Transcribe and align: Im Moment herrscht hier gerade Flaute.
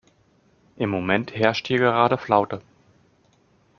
Im 0.77 0.89
Moment 0.89 1.35
herrscht 1.35 1.67
hier 1.67 1.77
gerade 1.77 2.17
Flaute. 2.17 2.63